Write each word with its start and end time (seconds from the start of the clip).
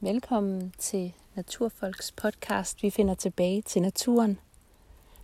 Velkommen 0.00 0.72
til 0.78 1.12
Naturfolks 1.34 2.12
podcast. 2.12 2.82
Vi 2.82 2.90
finder 2.90 3.14
tilbage 3.14 3.62
til 3.62 3.82
naturen. 3.82 4.38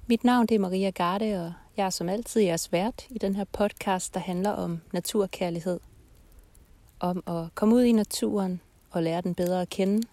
Mit 0.07 0.25
navn 0.25 0.47
det 0.47 0.55
er 0.55 0.59
Maria 0.59 0.91
Garde, 0.91 1.47
og 1.47 1.53
jeg 1.77 1.87
er 1.87 1.91
som 1.91 2.09
altid 2.09 2.41
jeres 2.41 2.73
vært 2.73 3.07
i 3.11 3.19
den 3.19 3.37
her 3.37 3.45
podcast, 3.45 4.15
der 4.15 4.21
handler 4.21 4.51
om 4.51 4.81
naturkærlighed. 4.93 5.81
Om 7.01 7.23
at 7.27 7.55
komme 7.55 7.75
ud 7.75 7.83
i 7.83 7.93
naturen 7.93 8.61
og 8.91 9.03
lære 9.03 9.21
den 9.21 9.35
bedre 9.35 9.63
at 9.63 9.71
kende. 9.71 10.09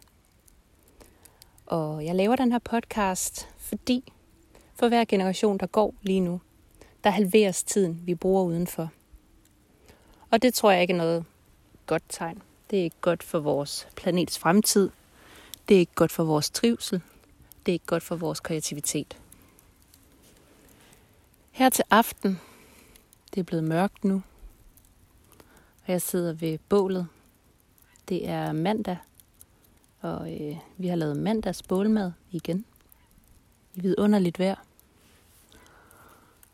Og 1.66 2.06
jeg 2.06 2.16
laver 2.16 2.36
den 2.36 2.52
her 2.52 2.60
podcast, 2.60 3.50
fordi 3.58 4.14
for 4.76 4.88
hver 4.88 5.06
generation, 5.06 5.58
der 5.58 5.68
går 5.68 5.94
lige 6.02 6.22
nu, 6.22 6.42
der 7.04 7.10
halveres 7.10 7.64
tiden, 7.64 8.02
vi 8.06 8.16
bruger 8.16 8.44
udenfor. 8.44 8.90
Og 10.32 10.42
det 10.42 10.54
tror 10.54 10.72
jeg 10.72 10.82
ikke 10.82 10.94
er 10.94 10.98
noget 10.98 11.26
godt 11.86 12.04
tegn. 12.10 12.42
Det 12.72 12.80
er 12.80 12.84
ikke 12.84 13.02
godt 13.02 13.24
for 13.24 13.40
vores 13.40 13.88
planets 13.96 14.40
fremtid. 14.40 14.90
Det 15.70 15.76
er 15.76 15.80
ikke 15.80 15.96
godt 15.96 16.12
for 16.12 16.24
vores 16.24 16.50
trivsel. 16.50 17.02
Det 17.66 17.72
er 17.72 17.74
ikke 17.74 17.86
godt 17.86 18.04
for 18.04 18.16
vores 18.16 18.40
kreativitet. 18.40 19.18
Her 21.52 21.70
til 21.70 21.84
aften, 21.90 22.40
det 23.34 23.40
er 23.40 23.44
blevet 23.44 23.64
mørkt 23.64 24.04
nu, 24.04 24.22
og 25.86 25.92
jeg 25.92 26.02
sidder 26.02 26.34
ved 26.34 26.58
bålet. 26.70 27.08
Det 28.10 28.30
er 28.30 28.52
mandag, 28.52 28.98
og 30.02 30.34
øh, 30.34 30.58
vi 30.78 30.88
har 30.88 30.96
lavet 30.96 31.18
mandags 31.18 31.64
bålmad 31.64 32.12
igen. 32.32 32.66
I 33.76 33.82
vidunderligt 33.82 34.40
vejr. 34.40 34.64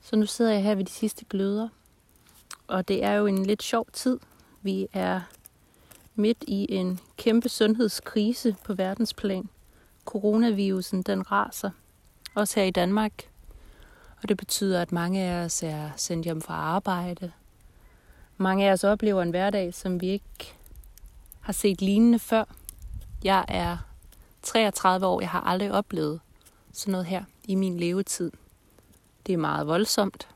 Så 0.01 0.15
nu 0.15 0.25
sidder 0.25 0.51
jeg 0.51 0.63
her 0.63 0.75
ved 0.75 0.85
de 0.85 0.91
sidste 0.91 1.25
gløder, 1.25 1.69
og 2.67 2.87
det 2.87 3.03
er 3.03 3.13
jo 3.13 3.25
en 3.25 3.45
lidt 3.45 3.63
sjov 3.63 3.87
tid. 3.93 4.19
Vi 4.61 4.87
er 4.93 5.21
midt 6.17 6.43
i 6.47 6.65
en 6.69 6.99
kæmpe 7.17 7.49
sundhedskrise 7.49 8.55
på 8.63 8.73
verdensplan. 8.73 9.49
Coronavirusen, 10.05 11.01
den 11.01 11.31
raser. 11.31 11.69
Også 12.35 12.59
her 12.59 12.67
i 12.67 12.71
Danmark. 12.71 13.29
Og 14.21 14.29
det 14.29 14.37
betyder, 14.37 14.81
at 14.81 14.91
mange 14.91 15.21
af 15.21 15.45
os 15.45 15.63
er 15.63 15.89
sendt 15.95 16.25
hjem 16.25 16.41
fra 16.41 16.53
arbejde. 16.53 17.31
Mange 18.37 18.69
af 18.69 18.71
os 18.71 18.83
oplever 18.83 19.21
en 19.21 19.29
hverdag, 19.29 19.73
som 19.73 20.01
vi 20.01 20.07
ikke 20.07 20.53
har 21.41 21.53
set 21.53 21.81
lignende 21.81 22.19
før. 22.19 22.43
Jeg 23.23 23.45
er 23.47 23.77
33 24.41 25.05
år. 25.05 25.21
Jeg 25.21 25.29
har 25.29 25.41
aldrig 25.41 25.71
oplevet 25.71 26.19
sådan 26.73 26.91
noget 26.91 27.07
her 27.07 27.23
i 27.43 27.55
min 27.55 27.77
levetid. 27.77 28.31
Det 29.25 29.33
er 29.33 29.37
meget 29.37 29.67
voldsomt. 29.67 30.27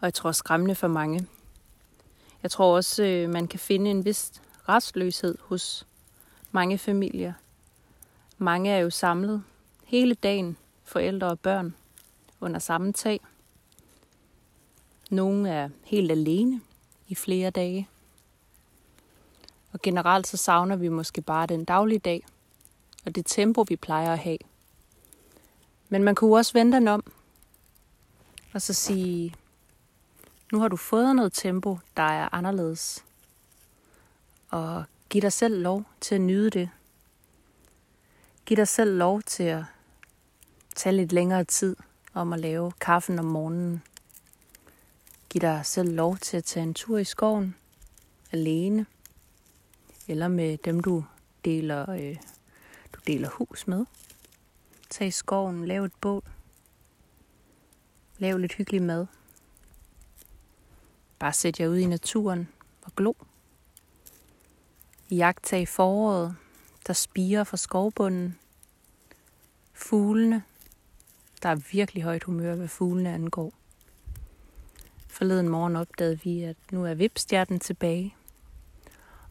Og 0.00 0.02
jeg 0.02 0.14
tror 0.14 0.32
skræmmende 0.32 0.74
for 0.74 0.88
mange. 0.88 1.26
Jeg 2.46 2.50
tror 2.50 2.76
også, 2.76 3.04
øh, 3.04 3.30
man 3.30 3.48
kan 3.48 3.60
finde 3.60 3.90
en 3.90 4.04
vis 4.04 4.32
restløshed 4.68 5.38
hos 5.40 5.86
mange 6.52 6.78
familier. 6.78 7.32
Mange 8.38 8.70
er 8.70 8.78
jo 8.78 8.90
samlet 8.90 9.42
hele 9.84 10.14
dagen, 10.14 10.56
forældre 10.84 11.26
og 11.26 11.40
børn, 11.40 11.74
under 12.40 12.58
samme 12.58 12.92
tag. 12.92 13.20
Nogle 15.10 15.48
er 15.48 15.68
helt 15.84 16.10
alene 16.10 16.60
i 17.08 17.14
flere 17.14 17.50
dage. 17.50 17.88
Og 19.72 19.82
generelt 19.82 20.26
så 20.26 20.36
savner 20.36 20.76
vi 20.76 20.88
måske 20.88 21.22
bare 21.22 21.46
den 21.46 21.64
daglige 21.64 21.98
dag, 21.98 22.26
og 23.06 23.14
det 23.14 23.26
tempo, 23.26 23.64
vi 23.68 23.76
plejer 23.76 24.12
at 24.12 24.18
have. 24.18 24.38
Men 25.88 26.02
man 26.02 26.14
kunne 26.14 26.36
også 26.36 26.52
vente 26.52 26.76
den 26.76 26.88
om, 26.88 27.12
og 28.52 28.62
så 28.62 28.72
sige, 28.74 29.34
nu 30.52 30.60
har 30.60 30.68
du 30.68 30.76
fået 30.76 31.16
noget 31.16 31.32
tempo, 31.32 31.78
der 31.96 32.02
er 32.02 32.34
anderledes. 32.34 33.04
Og 34.48 34.84
giv 35.08 35.22
dig 35.22 35.32
selv 35.32 35.62
lov 35.62 35.84
til 36.00 36.14
at 36.14 36.20
nyde 36.20 36.50
det. 36.50 36.70
Giv 38.46 38.56
dig 38.56 38.68
selv 38.68 38.96
lov 38.96 39.22
til 39.22 39.42
at 39.42 39.64
tage 40.74 40.96
lidt 40.96 41.12
længere 41.12 41.44
tid 41.44 41.76
om 42.14 42.32
at 42.32 42.40
lave 42.40 42.72
kaffen 42.80 43.18
om 43.18 43.24
morgenen. 43.24 43.82
Giv 45.30 45.40
dig 45.40 45.60
selv 45.64 45.94
lov 45.94 46.16
til 46.16 46.36
at 46.36 46.44
tage 46.44 46.64
en 46.64 46.74
tur 46.74 46.98
i 46.98 47.04
skoven 47.04 47.56
alene 48.32 48.86
eller 50.08 50.28
med 50.28 50.58
dem 50.58 50.80
du 50.80 51.04
deler 51.44 51.90
øh, 51.90 52.16
du 52.92 53.00
deler 53.06 53.28
hus 53.28 53.66
med. 53.66 53.84
Tag 54.90 55.06
i 55.06 55.10
skoven, 55.10 55.64
lav 55.64 55.84
et 55.84 55.92
bål. 56.00 56.22
Lav 58.18 58.38
lidt 58.38 58.54
hyggelig 58.54 58.82
mad. 58.82 59.06
Bare 61.18 61.32
sæt 61.32 61.60
jer 61.60 61.68
ud 61.68 61.76
i 61.76 61.86
naturen 61.86 62.48
og 62.82 62.92
glo. 62.96 63.12
Jagtag 65.10 65.68
foråret, 65.68 66.36
der 66.86 66.92
spiger 66.92 67.44
fra 67.44 67.56
skovbunden. 67.56 68.38
Fuglene. 69.72 70.42
Der 71.42 71.48
er 71.48 71.60
virkelig 71.72 72.02
højt 72.02 72.24
humør, 72.24 72.54
hvad 72.54 72.68
fuglene 72.68 73.14
angår. 73.14 73.52
Forleden 75.08 75.48
morgen 75.48 75.76
opdagede 75.76 76.20
vi, 76.24 76.42
at 76.42 76.56
nu 76.70 76.84
er 76.84 76.94
vipstjerten 76.94 77.60
tilbage. 77.60 78.14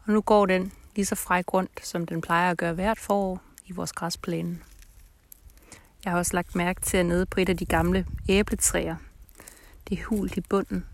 Og 0.06 0.13
nu 0.13 0.22
går 0.22 0.46
den 0.46 0.72
lige 0.96 1.06
så 1.06 1.16
fræk 1.16 1.53
rundt, 1.53 1.85
som 1.88 2.06
den 2.06 2.22
plejer 2.22 2.52
at 2.52 2.57
gøre 2.57 2.73
hvert 2.73 3.00
forår 3.00 3.41
i 3.66 3.72
vores 3.72 3.94
græsplæne. 3.94 4.59
Jeg 6.03 6.12
har 6.12 6.19
også 6.19 6.34
lagt 6.34 6.56
mærke 6.56 6.81
til, 6.81 6.97
at 6.97 7.06
nede 7.06 7.25
på 7.25 7.40
et 7.40 7.50
af 7.50 7.57
de 7.57 7.66
gamle 7.66 8.06
æbletræer, 8.29 8.96
det 9.90 10.00
er 10.00 10.03
hult 10.03 10.38
i 10.38 10.41
bunden, 10.41 10.85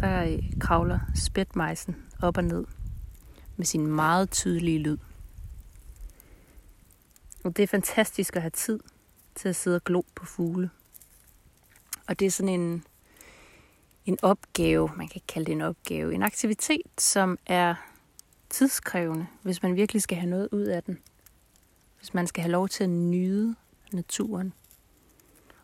der 0.00 0.24
øh, 0.24 0.42
kravler 0.60 0.98
spætmejsen 1.14 1.96
op 2.22 2.36
og 2.36 2.44
ned 2.44 2.64
med 3.56 3.66
sin 3.66 3.86
meget 3.86 4.30
tydelige 4.30 4.78
lyd. 4.78 4.98
Og 7.44 7.56
det 7.56 7.62
er 7.62 7.66
fantastisk 7.66 8.36
at 8.36 8.42
have 8.42 8.50
tid 8.50 8.80
til 9.34 9.48
at 9.48 9.56
sidde 9.56 9.76
og 9.76 9.84
glo 9.84 10.02
på 10.14 10.26
fugle. 10.26 10.70
Og 12.08 12.18
det 12.18 12.26
er 12.26 12.30
sådan 12.30 12.60
en, 12.60 12.84
en 14.06 14.18
opgave, 14.22 14.90
man 14.96 15.08
kan 15.08 15.16
ikke 15.16 15.26
kalde 15.26 15.46
det 15.46 15.52
en 15.52 15.60
opgave, 15.60 16.14
en 16.14 16.22
aktivitet, 16.22 16.86
som 16.98 17.38
er 17.46 17.74
tidskrævende, 18.50 19.26
hvis 19.42 19.62
man 19.62 19.76
virkelig 19.76 20.02
skal 20.02 20.18
have 20.18 20.30
noget 20.30 20.48
ud 20.52 20.62
af 20.62 20.82
den. 20.82 20.98
Hvis 21.98 22.14
man 22.14 22.26
skal 22.26 22.42
have 22.42 22.52
lov 22.52 22.68
til 22.68 22.84
at 22.84 22.90
nyde 22.90 23.54
naturen 23.92 24.52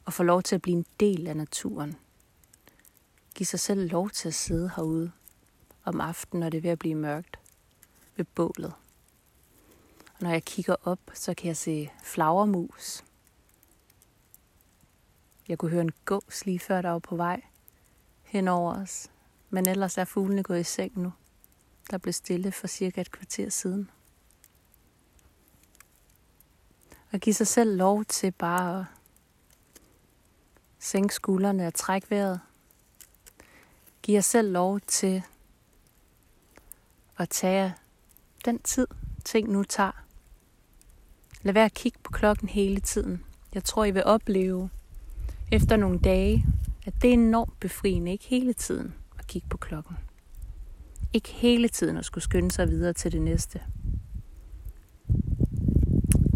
og 0.04 0.12
få 0.12 0.22
lov 0.22 0.42
til 0.42 0.54
at 0.54 0.62
blive 0.62 0.76
en 0.76 0.86
del 1.00 1.26
af 1.26 1.36
naturen. 1.36 1.96
Giv 3.36 3.46
sig 3.46 3.60
selv 3.60 3.90
lov 3.90 4.10
til 4.10 4.28
at 4.28 4.34
sidde 4.34 4.70
herude 4.76 5.12
om 5.84 6.00
aftenen, 6.00 6.40
når 6.40 6.50
det 6.50 6.58
er 6.58 6.62
ved 6.62 6.70
at 6.70 6.78
blive 6.78 6.94
mørkt 6.94 7.38
ved 8.16 8.24
bålet. 8.24 8.74
Og 10.14 10.20
når 10.20 10.30
jeg 10.30 10.44
kigger 10.44 10.76
op, 10.82 10.98
så 11.14 11.34
kan 11.34 11.46
jeg 11.46 11.56
se 11.56 11.90
flagermus. 12.04 13.04
Jeg 15.48 15.58
kunne 15.58 15.70
høre 15.70 15.80
en 15.80 15.92
gås 16.04 16.46
lige 16.46 16.58
før 16.58 16.82
der 16.82 16.90
var 16.90 16.98
på 16.98 17.16
vej 17.16 17.42
hen 18.22 18.48
over 18.48 18.82
os. 18.82 19.10
Men 19.50 19.68
ellers 19.68 19.98
er 19.98 20.04
fuglene 20.04 20.42
gået 20.42 20.60
i 20.60 20.64
seng 20.64 20.98
nu. 20.98 21.12
Der 21.90 21.98
blev 21.98 22.12
stille 22.12 22.52
for 22.52 22.66
cirka 22.66 23.00
et 23.00 23.10
kvarter 23.10 23.50
siden. 23.50 23.90
Og 27.12 27.20
give 27.20 27.34
sig 27.34 27.46
selv 27.46 27.76
lov 27.76 28.04
til 28.04 28.32
bare 28.32 28.78
at 28.78 28.84
sænke 30.78 31.14
skuldrene 31.14 31.66
og 31.66 31.74
trække 31.74 32.10
vejret. 32.10 32.40
Giv 34.06 34.14
jer 34.14 34.20
selv 34.20 34.52
lov 34.52 34.80
til 34.80 35.22
at 37.18 37.28
tage 37.28 37.74
den 38.44 38.58
tid, 38.58 38.86
ting 39.24 39.52
nu 39.52 39.64
tager. 39.64 40.04
Lad 41.42 41.54
være 41.54 41.64
at 41.64 41.74
kigge 41.74 41.98
på 42.02 42.12
klokken 42.12 42.48
hele 42.48 42.80
tiden. 42.80 43.24
Jeg 43.54 43.64
tror, 43.64 43.84
I 43.84 43.90
vil 43.90 44.04
opleve 44.04 44.70
efter 45.52 45.76
nogle 45.76 45.98
dage, 45.98 46.46
at 46.86 46.94
det 47.02 47.08
er 47.08 47.12
enormt 47.12 47.60
befriende, 47.60 48.12
ikke 48.12 48.24
hele 48.24 48.52
tiden 48.52 48.94
at 49.18 49.26
kigge 49.26 49.48
på 49.48 49.56
klokken. 49.56 49.96
Ikke 51.12 51.28
hele 51.28 51.68
tiden 51.68 51.96
at 51.96 52.04
skulle 52.04 52.24
skynde 52.24 52.50
sig 52.50 52.68
videre 52.68 52.92
til 52.92 53.12
det 53.12 53.22
næste. 53.22 53.60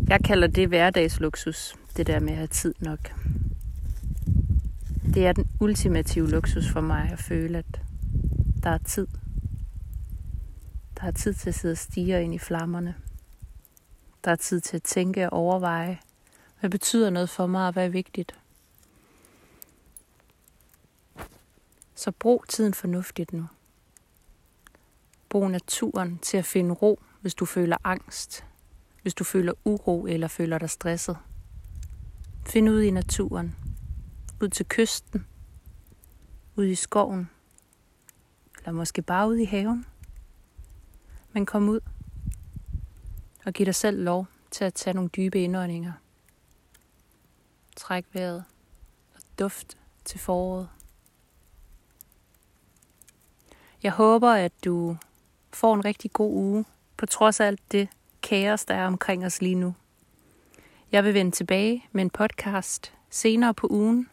Jeg 0.09 0.21
kalder 0.25 0.49
det 0.49 0.69
hverdagsluksus, 0.69 1.75
det 1.97 2.07
der 2.07 2.21
med 2.21 2.31
at 2.31 2.37
have 2.37 2.47
tid 2.47 2.75
nok. 2.81 3.13
Det 5.15 5.27
er 5.27 5.33
den 5.33 5.51
ultimative 5.61 6.31
luksus 6.31 6.69
for 6.69 6.81
mig 6.81 7.11
at 7.13 7.19
føle, 7.19 7.59
at 7.59 7.81
der 8.63 8.71
er 8.71 8.79
tid. 8.79 9.07
Der 11.01 11.07
er 11.07 11.11
tid 11.11 11.35
til 11.35 11.49
at 11.49 11.55
sidde 11.55 11.73
og 11.73 11.79
stige 11.79 12.23
ind 12.23 12.35
i 12.35 12.39
flammerne. 12.39 12.95
Der 14.25 14.31
er 14.31 14.37
tid 14.37 14.61
til 14.61 14.77
at 14.77 14.83
tænke 14.83 15.31
og 15.31 15.39
overveje, 15.39 15.99
hvad 16.61 16.71
betyder 16.71 17.11
noget 17.11 17.31
for 17.31 17.47
mig 17.47 17.67
og 17.67 17.73
hvad 17.73 17.85
er 17.85 17.89
vigtigt. 17.89 18.35
Så 21.95 22.11
brug 22.11 22.45
tiden 22.49 22.75
fornuftigt 22.75 23.33
nu. 23.33 23.47
Brug 25.29 25.51
naturen 25.51 26.19
til 26.19 26.37
at 26.37 26.45
finde 26.45 26.75
ro, 26.75 27.03
hvis 27.21 27.35
du 27.35 27.45
føler 27.45 27.77
angst, 27.85 28.45
hvis 29.03 29.15
du 29.15 29.25
føler 29.25 29.53
uro 29.65 30.07
eller 30.07 30.29
føler 30.29 30.59
dig 30.59 30.71
stresset. 30.71 31.17
Find 32.47 32.69
ud 32.69 32.83
i 32.83 32.91
naturen 32.91 33.70
ud 34.41 34.49
til 34.49 34.67
kysten, 34.69 35.27
ud 36.57 36.65
i 36.65 36.75
skoven, 36.75 37.31
eller 38.59 38.73
måske 38.73 39.03
bare 39.03 39.29
ud 39.29 39.37
i 39.37 39.45
haven. 39.45 39.87
Men 41.33 41.47
kom 41.47 41.69
ud. 41.69 41.81
Og 43.45 43.53
giv 43.53 43.67
dig 43.67 43.75
selv 43.75 44.03
lov 44.03 44.27
til 44.51 44.65
at 44.65 44.75
tage 44.75 44.95
nogle 44.95 45.11
dybe 45.11 45.43
indåndinger. 45.43 45.93
Træk 47.77 48.07
vejret 48.13 48.45
og 49.15 49.21
duft 49.39 49.79
til 50.05 50.21
foråret. 50.21 50.69
Jeg 53.83 53.93
håber, 53.93 54.31
at 54.31 54.53
du 54.65 54.97
får 55.53 55.75
en 55.75 55.85
rigtig 55.85 56.13
god 56.13 56.33
uge, 56.33 56.65
på 56.97 57.07
trods 57.07 57.41
af 57.41 57.47
alt 57.47 57.73
det 57.73 57.89
kaos, 58.23 58.65
der 58.65 58.75
er 58.75 58.87
omkring 58.87 59.27
os 59.27 59.41
lige 59.43 59.55
nu. 59.55 59.75
Jeg 60.93 61.05
vil 61.05 61.15
vende 61.15 61.31
tilbage 61.31 61.85
med 61.93 62.03
en 62.03 62.11
podcast 62.11 62.93
senere 63.11 63.55
på 63.55 63.67
ugen. 63.71 64.09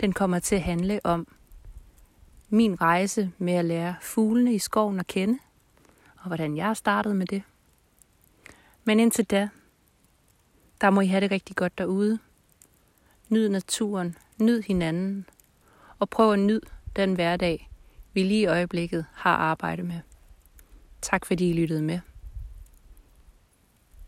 Den 0.00 0.12
kommer 0.12 0.38
til 0.38 0.54
at 0.54 0.62
handle 0.62 1.00
om 1.04 1.26
min 2.48 2.80
rejse 2.80 3.32
med 3.38 3.52
at 3.52 3.64
lære 3.64 3.96
fuglene 4.00 4.54
i 4.54 4.58
skoven 4.58 5.00
at 5.00 5.06
kende, 5.06 5.38
og 6.18 6.26
hvordan 6.26 6.56
jeg 6.56 6.76
startede 6.76 7.14
med 7.14 7.26
det. 7.26 7.42
Men 8.84 9.00
indtil 9.00 9.24
da, 9.24 9.48
der 10.80 10.90
må 10.90 11.00
I 11.00 11.06
have 11.06 11.20
det 11.20 11.30
rigtig 11.30 11.56
godt 11.56 11.78
derude. 11.78 12.18
Nyd 13.28 13.48
naturen, 13.48 14.16
nyd 14.40 14.62
hinanden, 14.62 15.26
og 15.98 16.10
prøv 16.10 16.32
at 16.32 16.38
nyde 16.38 16.60
den 16.96 17.14
hverdag, 17.14 17.70
vi 18.12 18.22
lige 18.22 18.40
i 18.40 18.46
øjeblikket 18.46 19.06
har 19.12 19.36
arbejdet 19.36 19.84
med. 19.84 20.00
Tak 21.02 21.26
fordi 21.26 21.50
I 21.50 21.52
lyttede 21.52 21.82
med. 21.82 22.00